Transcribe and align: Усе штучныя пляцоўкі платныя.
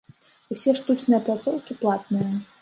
Усе 0.55 0.73
штучныя 0.79 1.19
пляцоўкі 1.27 1.79
платныя. 1.85 2.27